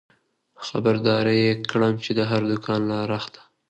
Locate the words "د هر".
2.17-2.41